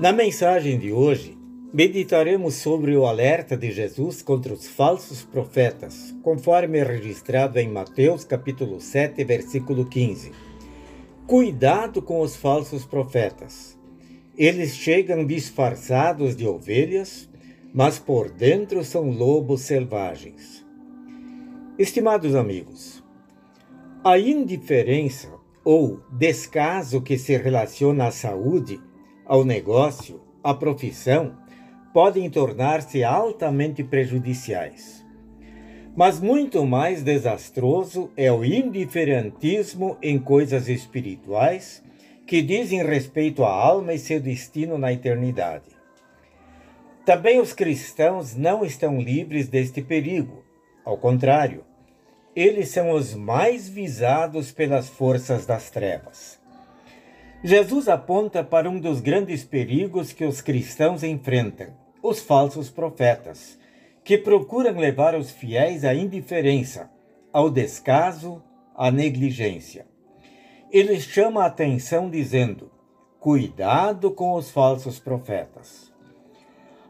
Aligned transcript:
Na 0.00 0.14
mensagem 0.14 0.78
de 0.78 0.90
hoje, 0.90 1.36
meditaremos 1.74 2.54
sobre 2.54 2.96
o 2.96 3.04
alerta 3.04 3.54
de 3.54 3.70
Jesus 3.70 4.22
contra 4.22 4.50
os 4.50 4.66
falsos 4.66 5.22
profetas, 5.22 6.16
conforme 6.22 6.82
registrado 6.82 7.58
em 7.58 7.68
Mateus 7.68 8.24
capítulo 8.24 8.80
7, 8.80 9.22
versículo 9.24 9.84
15. 9.84 10.32
Cuidado 11.26 12.00
com 12.00 12.22
os 12.22 12.34
falsos 12.34 12.86
profetas. 12.86 13.78
Eles 14.38 14.74
chegam 14.74 15.26
disfarçados 15.26 16.34
de 16.34 16.46
ovelhas, 16.46 17.28
mas 17.74 17.98
por 17.98 18.30
dentro 18.30 18.82
são 18.82 19.10
lobos 19.10 19.60
selvagens. 19.60 20.64
Estimados 21.78 22.34
amigos, 22.34 23.04
a 24.02 24.18
indiferença 24.18 25.28
ou 25.62 26.00
descaso 26.10 27.02
que 27.02 27.18
se 27.18 27.36
relaciona 27.36 28.06
à 28.06 28.10
saúde 28.10 28.80
ao 29.30 29.44
negócio, 29.44 30.20
à 30.42 30.52
profissão, 30.52 31.36
podem 31.94 32.28
tornar-se 32.28 33.04
altamente 33.04 33.84
prejudiciais. 33.84 35.06
Mas 35.94 36.18
muito 36.18 36.66
mais 36.66 37.04
desastroso 37.04 38.10
é 38.16 38.32
o 38.32 38.44
indiferentismo 38.44 39.96
em 40.02 40.18
coisas 40.18 40.68
espirituais 40.68 41.80
que 42.26 42.42
dizem 42.42 42.84
respeito 42.84 43.44
à 43.44 43.52
alma 43.52 43.94
e 43.94 44.00
seu 44.00 44.18
destino 44.18 44.76
na 44.76 44.92
eternidade. 44.92 45.70
Também 47.06 47.40
os 47.40 47.52
cristãos 47.52 48.34
não 48.34 48.64
estão 48.64 49.00
livres 49.00 49.46
deste 49.46 49.80
perigo. 49.80 50.42
Ao 50.84 50.98
contrário, 50.98 51.64
eles 52.34 52.70
são 52.70 52.90
os 52.90 53.14
mais 53.14 53.68
visados 53.68 54.50
pelas 54.50 54.88
forças 54.88 55.46
das 55.46 55.70
trevas. 55.70 56.40
Jesus 57.42 57.88
aponta 57.88 58.44
para 58.44 58.68
um 58.68 58.78
dos 58.78 59.00
grandes 59.00 59.42
perigos 59.42 60.12
que 60.12 60.26
os 60.26 60.42
cristãos 60.42 61.02
enfrentam: 61.02 61.68
os 62.02 62.20
falsos 62.20 62.68
profetas, 62.68 63.58
que 64.04 64.18
procuram 64.18 64.78
levar 64.78 65.14
os 65.14 65.30
fiéis 65.30 65.82
à 65.84 65.94
indiferença, 65.94 66.90
ao 67.32 67.48
descaso, 67.48 68.42
à 68.76 68.90
negligência. 68.90 69.86
Ele 70.70 71.00
chama 71.00 71.42
a 71.42 71.46
atenção 71.46 72.10
dizendo: 72.10 72.70
cuidado 73.18 74.10
com 74.10 74.34
os 74.34 74.50
falsos 74.50 74.98
profetas. 74.98 75.90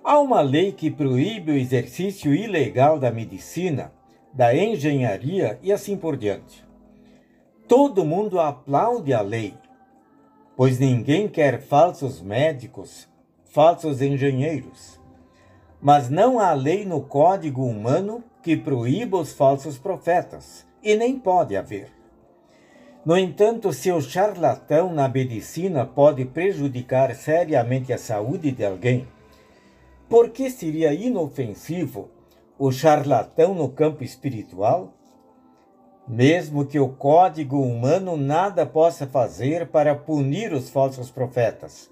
Há 0.03 0.19
uma 0.19 0.41
lei 0.41 0.73
que 0.73 0.91
proíbe 0.91 1.53
o 1.53 1.57
exercício 1.57 2.35
ilegal 2.35 2.99
da 2.99 3.13
medicina, 3.13 3.93
da 4.33 4.53
engenharia 4.53 5.61
e 5.63 5.71
assim 5.73 5.97
por 5.97 6.17
diante. 6.17 6.65
Todo 7.69 8.05
mundo 8.05 8.41
aplaude 8.41 9.13
a 9.13 9.21
lei, 9.21 9.55
pois 10.61 10.79
ninguém 10.79 11.27
quer 11.27 11.63
falsos 11.63 12.21
médicos, 12.21 13.09
falsos 13.47 14.03
engenheiros. 14.03 15.01
Mas 15.81 16.11
não 16.11 16.39
há 16.39 16.53
lei 16.53 16.85
no 16.85 17.01
código 17.01 17.65
humano 17.65 18.23
que 18.43 18.59
proíba 18.59 19.17
os 19.17 19.33
falsos 19.33 19.79
profetas, 19.79 20.67
e 20.83 20.95
nem 20.95 21.19
pode 21.19 21.57
haver. 21.57 21.91
No 23.07 23.17
entanto, 23.17 23.73
se 23.73 23.91
o 23.91 24.03
charlatão 24.03 24.93
na 24.93 25.09
medicina 25.09 25.87
pode 25.87 26.27
prejudicar 26.27 27.15
seriamente 27.15 27.91
a 27.91 27.97
saúde 27.97 28.53
de 28.53 28.63
alguém, 28.63 29.09
por 30.11 30.29
que 30.29 30.51
seria 30.51 30.93
inofensivo 30.93 32.11
o 32.59 32.71
charlatão 32.71 33.55
no 33.55 33.71
campo 33.71 34.05
espiritual? 34.05 34.93
Mesmo 36.11 36.67
que 36.67 36.81
o 36.81 36.89
código 36.89 37.63
humano 37.63 38.17
nada 38.17 38.67
possa 38.67 39.07
fazer 39.07 39.69
para 39.69 39.95
punir 39.95 40.53
os 40.53 40.69
falsos 40.69 41.09
profetas. 41.09 41.89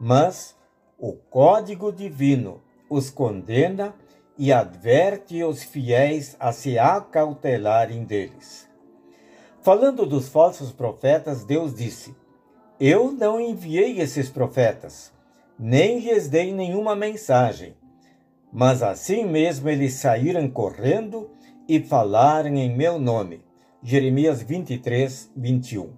Mas 0.00 0.56
o 0.98 1.12
código 1.12 1.92
divino 1.92 2.60
os 2.90 3.08
condena 3.08 3.94
e 4.36 4.52
adverte 4.52 5.44
os 5.44 5.62
fiéis 5.62 6.36
a 6.40 6.50
se 6.50 6.76
acautelarem 6.76 8.02
deles. 8.02 8.68
Falando 9.60 10.04
dos 10.06 10.28
falsos 10.28 10.72
profetas, 10.72 11.44
Deus 11.44 11.72
disse: 11.72 12.16
Eu 12.80 13.12
não 13.12 13.40
enviei 13.40 14.00
esses 14.00 14.28
profetas, 14.28 15.12
nem 15.56 16.00
lhes 16.00 16.26
dei 16.26 16.52
nenhuma 16.52 16.96
mensagem. 16.96 17.76
Mas 18.52 18.82
assim 18.82 19.24
mesmo 19.24 19.68
eles 19.68 19.94
saíram 19.94 20.50
correndo 20.50 21.30
e 21.68 21.78
falaram 21.78 22.56
em 22.56 22.76
meu 22.76 22.98
nome. 22.98 23.51
Jeremias 23.84 24.40
23, 24.44 25.32
21. 25.34 25.90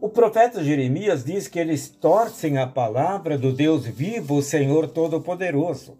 O 0.00 0.08
profeta 0.08 0.64
Jeremias 0.64 1.22
diz 1.22 1.46
que 1.46 1.60
eles 1.60 1.88
torcem 1.88 2.58
a 2.58 2.66
palavra 2.66 3.38
do 3.38 3.52
Deus 3.52 3.86
vivo, 3.86 4.34
o 4.34 4.42
Senhor 4.42 4.88
Todo-Poderoso. 4.88 5.96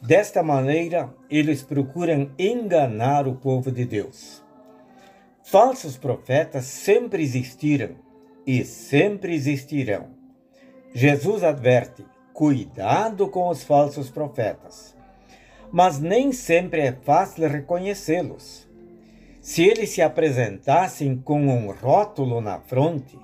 Desta 0.00 0.42
maneira, 0.42 1.14
eles 1.28 1.62
procuram 1.62 2.30
enganar 2.38 3.28
o 3.28 3.34
povo 3.34 3.70
de 3.70 3.84
Deus. 3.84 4.42
Falsos 5.42 5.98
profetas 5.98 6.64
sempre 6.64 7.22
existiram 7.22 7.96
e 8.46 8.64
sempre 8.64 9.34
existirão. 9.34 10.08
Jesus 10.94 11.44
adverte: 11.44 12.02
cuidado 12.32 13.28
com 13.28 13.50
os 13.50 13.62
falsos 13.62 14.08
profetas. 14.08 14.96
Mas 15.70 16.00
nem 16.00 16.32
sempre 16.32 16.80
é 16.80 16.92
fácil 16.92 17.46
reconhecê-los. 17.46 18.67
Se 19.40 19.62
eles 19.62 19.90
se 19.90 20.02
apresentassem 20.02 21.16
com 21.16 21.40
um 21.40 21.70
rótulo 21.70 22.40
na 22.40 22.58
fronte, 22.58 23.18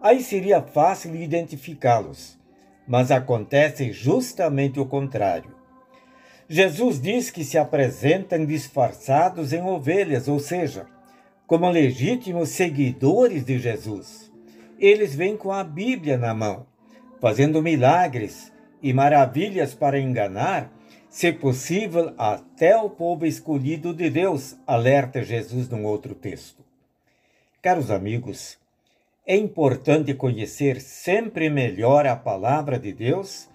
aí 0.00 0.22
seria 0.22 0.60
fácil 0.62 1.14
identificá-los. 1.16 2.38
Mas 2.86 3.10
acontece 3.10 3.90
justamente 3.90 4.78
o 4.78 4.86
contrário. 4.86 5.56
Jesus 6.48 7.00
diz 7.00 7.30
que 7.30 7.42
se 7.42 7.58
apresentam 7.58 8.44
disfarçados 8.46 9.52
em 9.52 9.60
ovelhas, 9.60 10.28
ou 10.28 10.38
seja, 10.38 10.86
como 11.46 11.68
legítimos 11.68 12.50
seguidores 12.50 13.44
de 13.44 13.58
Jesus. 13.58 14.30
Eles 14.78 15.14
vêm 15.14 15.36
com 15.36 15.50
a 15.50 15.64
Bíblia 15.64 16.16
na 16.16 16.32
mão, 16.34 16.66
fazendo 17.20 17.62
milagres 17.62 18.52
e 18.80 18.92
maravilhas 18.92 19.74
para 19.74 19.98
enganar 19.98 20.70
se 21.16 21.32
possível, 21.32 22.12
até 22.18 22.76
o 22.76 22.90
povo 22.90 23.24
escolhido 23.24 23.94
de 23.94 24.10
Deus, 24.10 24.54
alerta 24.66 25.22
Jesus 25.22 25.66
num 25.66 25.86
outro 25.86 26.14
texto. 26.14 26.62
Caros 27.62 27.90
amigos, 27.90 28.58
é 29.26 29.34
importante 29.34 30.12
conhecer 30.12 30.78
sempre 30.78 31.48
melhor 31.48 32.06
a 32.06 32.14
palavra 32.14 32.78
de 32.78 32.92
Deus 32.92 33.48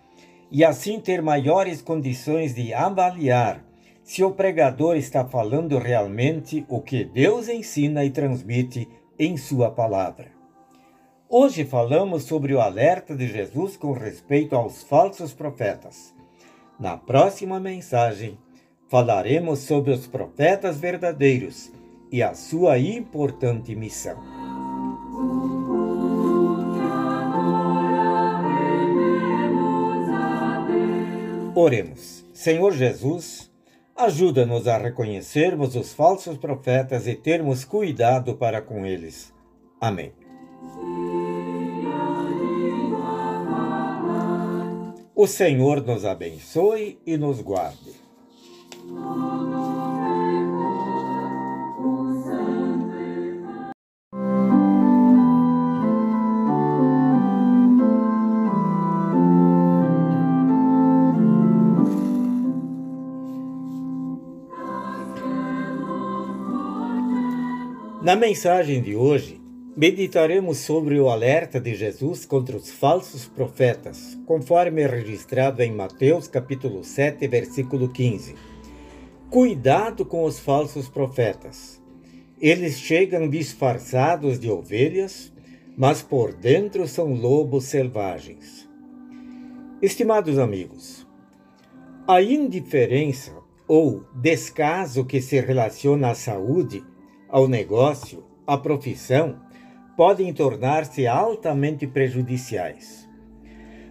e 0.50 0.66
assim 0.66 1.00
ter 1.00 1.22
maiores 1.22 1.84
condições 1.84 2.56
de 2.56 2.74
avaliar 2.74 3.64
se 4.04 4.24
o 4.24 4.32
pregador 4.32 4.96
está 4.96 5.24
falando 5.24 5.78
realmente 5.78 6.66
o 6.68 6.82
que 6.82 7.06
Deus 7.06 7.48
ensina 7.48 8.04
e 8.04 8.10
transmite 8.10 8.90
em 9.20 9.38
Sua 9.38 9.70
palavra. 9.70 10.32
Hoje 11.30 11.64
falamos 11.64 12.24
sobre 12.24 12.56
o 12.56 12.60
alerta 12.60 13.16
de 13.16 13.28
Jesus 13.28 13.78
com 13.78 13.92
respeito 13.92 14.56
aos 14.56 14.82
falsos 14.82 15.32
profetas. 15.32 16.20
Na 16.82 16.98
próxima 16.98 17.60
mensagem, 17.60 18.40
falaremos 18.90 19.60
sobre 19.60 19.92
os 19.92 20.08
profetas 20.08 20.80
verdadeiros 20.80 21.72
e 22.12 22.24
a 22.24 22.34
sua 22.34 22.80
importante 22.80 23.76
missão. 23.76 24.18
Oremos. 31.54 32.26
Senhor 32.34 32.72
Jesus, 32.72 33.52
ajuda-nos 33.96 34.68
a 34.68 34.80
reconhecermos 34.80 35.76
os 35.76 35.94
falsos 35.94 36.36
profetas 36.36 37.06
e 37.06 37.14
termos 37.14 37.64
cuidado 37.64 38.36
para 38.38 38.60
com 38.60 38.88
eles. 38.88 39.32
Amém. 39.80 40.12
O 45.24 45.28
Senhor 45.28 45.86
nos 45.86 46.04
abençoe 46.04 46.98
e 47.06 47.16
nos 47.16 47.42
guarde. 47.42 47.92
Na 68.02 68.16
mensagem 68.16 68.82
de 68.82 68.96
hoje, 68.96 69.40
Meditaremos 69.76 70.58
sobre 70.58 71.00
o 71.00 71.10
alerta 71.10 71.58
de 71.58 71.74
Jesus 71.74 72.26
contra 72.26 72.58
os 72.58 72.70
falsos 72.70 73.26
profetas, 73.26 74.20
conforme 74.26 74.86
registrado 74.86 75.64
em 75.64 75.72
Mateus 75.72 76.28
capítulo 76.28 76.84
7, 76.84 77.26
versículo 77.30 77.88
15. 77.88 78.36
Cuidado 79.30 80.06
com 80.06 80.26
os 80.26 80.38
falsos 80.38 80.90
profetas. 80.90 81.82
Eles 82.38 82.80
chegam 82.80 83.30
disfarçados 83.30 84.38
de 84.38 84.52
ovelhas, 84.52 85.32
mas 85.78 86.02
por 86.02 86.34
dentro 86.34 86.86
são 86.86 87.14
lobos 87.14 87.64
selvagens. 87.64 88.68
Estimados 89.82 90.38
amigos, 90.38 91.08
a 92.06 92.22
indiferença 92.22 93.32
ou 93.66 94.04
descaso 94.14 95.06
que 95.06 95.22
se 95.22 95.40
relaciona 95.40 96.10
à 96.10 96.14
saúde, 96.14 96.84
ao 97.30 97.48
negócio, 97.48 98.26
à 98.46 98.58
profissão, 98.58 99.40
podem 99.96 100.34
tornar-se 100.34 101.06
altamente 101.08 101.86
prejudiciais. 101.86 103.08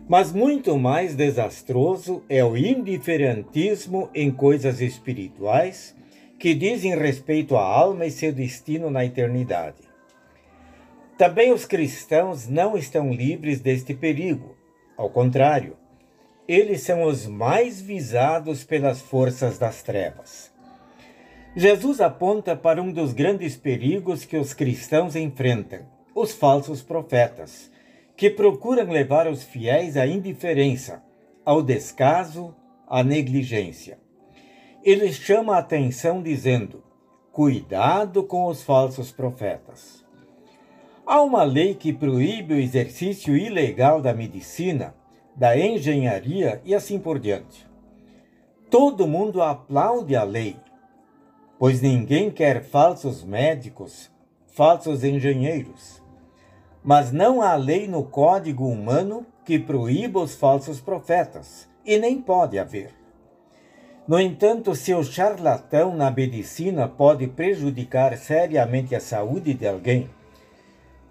Mas 0.09 0.33
muito 0.33 0.77
mais 0.77 1.15
desastroso 1.15 2.25
é 2.29 2.45
o 2.45 2.57
indiferentismo 2.57 4.11
em 4.15 4.31
coisas 4.31 4.81
espirituais 4.81 5.95
que 6.39 6.55
dizem 6.55 6.97
respeito 6.97 7.57
à 7.57 7.63
alma 7.63 8.07
e 8.07 8.11
seu 8.11 8.33
destino 8.33 8.91
na 8.91 9.05
eternidade. 9.05 9.89
Também 11.17 11.53
os 11.53 11.67
cristãos 11.67 12.49
não 12.49 12.77
estão 12.77 13.13
livres 13.13 13.61
deste 13.61 13.95
perigo. 13.95 14.57
Ao 14.97 15.11
contrário, 15.11 15.77
eles 16.49 16.81
são 16.81 17.03
os 17.05 17.27
mais 17.27 17.81
visados 17.81 18.65
pelas 18.65 19.01
forças 19.01 19.59
das 19.59 19.83
trevas. 19.83 20.51
Jesus 21.57 22.01
aponta 22.01 22.55
para 22.55 22.81
um 22.81 22.93
dos 22.93 23.13
grandes 23.13 23.57
perigos 23.57 24.25
que 24.25 24.37
os 24.37 24.55
cristãos 24.55 25.17
enfrentam: 25.17 25.81
os 26.15 26.33
falsos 26.33 26.83
profetas, 26.83 27.71
que 28.17 28.31
procuram 28.31 28.91
levar 28.91 29.27
os 29.27 29.43
fiéis 29.43 29.97
à 29.97 30.07
indiferença, 30.07 31.03
ao 31.45 31.63
descaso, 31.63 32.55
à 32.87 33.03
negligência. 33.03 33.99
Ele 34.85 35.13
chama 35.13 35.57
a 35.57 35.59
atenção 35.59 36.23
dizendo: 36.23 36.85
cuidado 37.33 38.23
com 38.23 38.47
os 38.47 38.63
falsos 38.63 39.11
profetas. 39.11 40.05
Há 41.05 41.21
uma 41.23 41.43
lei 41.43 41.75
que 41.75 41.93
proíbe 41.93 42.55
o 42.55 42.61
exercício 42.61 43.37
ilegal 43.37 44.01
da 44.01 44.15
medicina 44.15 44.95
da 45.35 45.59
engenharia 45.59 46.61
e 46.65 46.75
assim 46.75 46.99
por 46.99 47.19
diante. 47.19 47.67
Todo 48.69 49.07
mundo 49.07 49.43
aplaude 49.43 50.15
a 50.15 50.23
lei, 50.23 50.57
pois 51.61 51.83
ninguém 51.83 52.31
quer 52.31 52.65
falsos 52.65 53.23
médicos, 53.23 54.11
falsos 54.47 55.05
engenheiros. 55.05 56.03
Mas 56.83 57.13
não 57.13 57.43
há 57.43 57.55
lei 57.55 57.87
no 57.87 58.03
código 58.03 58.67
humano 58.67 59.27
que 59.45 59.59
proíba 59.59 60.21
os 60.21 60.35
falsos 60.35 60.81
profetas, 60.81 61.69
e 61.85 61.99
nem 61.99 62.19
pode 62.19 62.59
haver. 62.59 62.95
No 64.09 64.19
entanto, 64.19 64.75
se 64.75 64.95
o 64.95 65.05
charlatão 65.05 65.95
na 65.95 66.11
medicina 66.11 66.89
pode 66.89 67.27
prejudicar 67.27 68.17
seriamente 68.17 68.95
a 68.95 69.01
saúde 69.01 69.53
de 69.53 69.69
alguém, 69.69 70.09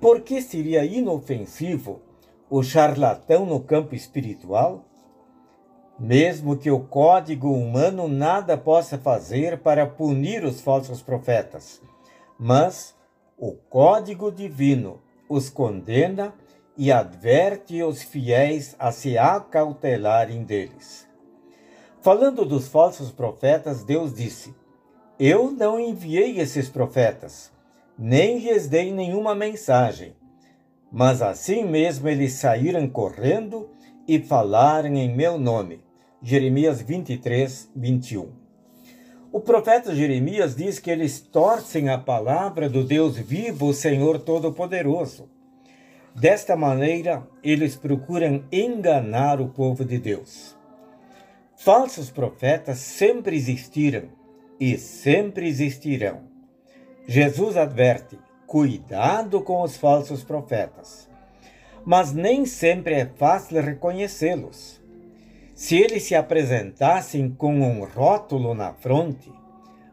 por 0.01 0.21
que 0.21 0.41
seria 0.41 0.83
inofensivo 0.83 2.01
o 2.49 2.63
charlatão 2.63 3.45
no 3.45 3.59
campo 3.59 3.93
espiritual? 3.93 4.83
Mesmo 5.99 6.55
que 6.55 6.71
o 6.71 6.79
código 6.79 7.51
humano 7.51 8.07
nada 8.07 8.57
possa 8.57 8.97
fazer 8.97 9.59
para 9.59 9.85
punir 9.85 10.43
os 10.45 10.61
falsos 10.61 11.01
profetas, 11.01 11.81
mas 12.39 12.95
o 13.37 13.51
código 13.51 14.31
divino 14.31 15.01
os 15.27 15.49
condena 15.49 16.33
e 16.77 16.91
adverte 16.91 17.83
os 17.83 18.01
fiéis 18.01 18.75
a 18.79 18.91
se 18.91 19.17
acautelarem 19.17 20.43
deles. 20.43 21.07
Falando 22.01 22.45
dos 22.45 22.69
falsos 22.69 23.11
profetas, 23.11 23.83
Deus 23.83 24.13
disse: 24.13 24.55
Eu 25.19 25.51
não 25.51 25.77
enviei 25.77 26.39
esses 26.39 26.69
profetas, 26.69 27.51
nem 27.97 28.39
lhes 28.39 28.69
dei 28.69 28.93
nenhuma 28.93 29.35
mensagem 29.35 30.15
mas 30.91 31.21
assim 31.21 31.63
mesmo 31.63 32.07
eles 32.07 32.33
saíram 32.33 32.87
correndo 32.87 33.69
e 34.07 34.19
falaram 34.19 34.95
em 34.95 35.13
meu 35.13 35.37
nome. 35.37 35.81
Jeremias 36.21 36.81
23, 36.81 37.71
21. 37.73 38.29
O 39.31 39.39
profeta 39.39 39.95
Jeremias 39.95 40.53
diz 40.53 40.77
que 40.77 40.91
eles 40.91 41.21
torcem 41.21 41.87
a 41.87 41.97
palavra 41.97 42.67
do 42.67 42.83
Deus 42.83 43.17
vivo, 43.17 43.67
o 43.67 43.73
Senhor 43.73 44.19
Todo-Poderoso. 44.19 45.29
Desta 46.13 46.57
maneira, 46.57 47.25
eles 47.41 47.77
procuram 47.77 48.43
enganar 48.51 49.39
o 49.39 49.47
povo 49.47 49.85
de 49.85 49.97
Deus. 49.97 50.57
Falsos 51.55 52.11
profetas 52.11 52.79
sempre 52.79 53.37
existiram 53.37 54.09
e 54.59 54.77
sempre 54.77 55.47
existirão. 55.47 56.23
Jesus 57.07 57.55
adverte: 57.55 58.19
Cuidado 58.45 59.41
com 59.41 59.61
os 59.61 59.77
falsos 59.77 60.21
profetas. 60.21 61.09
Mas 61.85 62.11
nem 62.11 62.45
sempre 62.45 62.95
é 62.95 63.05
fácil 63.05 63.61
reconhecê-los. 63.61 64.78
Se 65.59 65.75
eles 65.75 66.03
se 66.03 66.15
apresentassem 66.15 67.29
com 67.29 67.53
um 67.59 67.83
rótulo 67.83 68.55
na 68.55 68.73
fronte, 68.73 69.29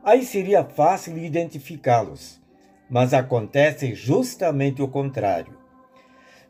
aí 0.05 0.25
seria 0.25 0.63
fácil 0.63 1.19
identificá-los. 1.19 2.41
Mas 2.89 3.13
acontece 3.13 3.93
justamente 3.93 4.81
o 4.81 4.87
contrário. 4.87 5.59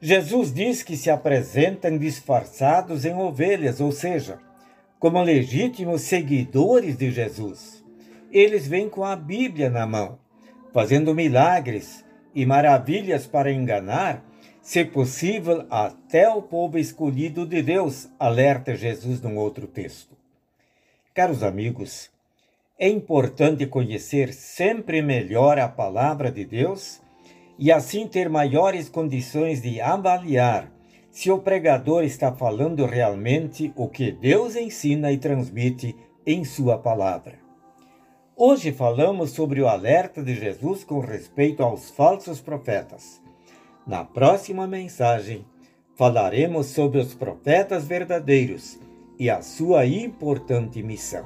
Jesus 0.02 0.52
diz 0.52 0.82
que 0.82 0.98
se 0.98 1.08
apresentam 1.08 1.96
disfarçados 1.96 3.06
em 3.06 3.14
ovelhas, 3.14 3.80
ou 3.80 3.90
seja, 3.90 4.38
como 5.00 5.22
legítimos 5.22 6.02
seguidores 6.02 6.94
de 6.94 7.10
Jesus. 7.10 7.82
Eles 8.30 8.68
vêm 8.68 8.86
com 8.86 9.02
a 9.02 9.16
Bíblia 9.16 9.70
na 9.70 9.86
mão 9.86 10.18
fazendo 10.74 11.14
milagres 11.14 12.04
e 12.34 12.44
maravilhas 12.44 13.26
para 13.26 13.50
enganar, 13.50 14.22
se 14.66 14.84
possível, 14.84 15.64
até 15.70 16.28
o 16.28 16.42
povo 16.42 16.76
escolhido 16.76 17.46
de 17.46 17.62
Deus, 17.62 18.08
alerta 18.18 18.74
Jesus 18.74 19.22
num 19.22 19.38
outro 19.38 19.68
texto. 19.68 20.16
Caros 21.14 21.44
amigos, 21.44 22.10
é 22.76 22.88
importante 22.88 23.64
conhecer 23.68 24.34
sempre 24.34 25.00
melhor 25.00 25.56
a 25.56 25.68
palavra 25.68 26.32
de 26.32 26.44
Deus 26.44 27.00
e 27.56 27.70
assim 27.70 28.08
ter 28.08 28.28
maiores 28.28 28.88
condições 28.88 29.62
de 29.62 29.80
avaliar 29.80 30.72
se 31.12 31.30
o 31.30 31.38
pregador 31.38 32.02
está 32.02 32.32
falando 32.32 32.86
realmente 32.86 33.72
o 33.76 33.86
que 33.88 34.10
Deus 34.10 34.56
ensina 34.56 35.12
e 35.12 35.16
transmite 35.16 35.94
em 36.26 36.42
Sua 36.42 36.76
palavra. 36.76 37.38
Hoje 38.36 38.72
falamos 38.72 39.30
sobre 39.30 39.60
o 39.60 39.68
alerta 39.68 40.24
de 40.24 40.34
Jesus 40.34 40.82
com 40.82 40.98
respeito 40.98 41.62
aos 41.62 41.88
falsos 41.88 42.40
profetas. 42.40 43.24
Na 43.86 44.04
próxima 44.04 44.66
mensagem, 44.66 45.44
falaremos 45.94 46.66
sobre 46.66 46.98
os 46.98 47.14
profetas 47.14 47.86
verdadeiros 47.86 48.78
e 49.18 49.30
a 49.30 49.40
sua 49.40 49.86
importante 49.86 50.82
missão. 50.82 51.24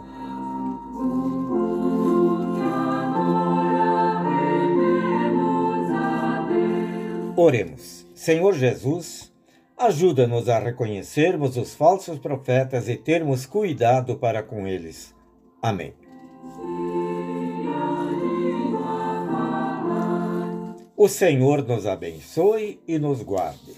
Oremos. 7.35 8.07
Senhor 8.15 8.53
Jesus, 8.53 9.33
ajuda-nos 9.79 10.51
a 10.51 10.59
reconhecermos 10.59 11.57
os 11.57 11.75
falsos 11.75 12.19
profetas 12.19 12.87
e 12.87 12.97
termos 12.97 13.47
cuidado 13.47 14.19
para 14.19 14.43
com 14.43 14.67
eles. 14.67 15.15
Amém. 15.63 15.95
O 21.03 21.09
Senhor 21.09 21.67
nos 21.67 21.87
abençoe 21.87 22.79
e 22.87 22.99
nos 22.99 23.23
guarde. 23.23 23.73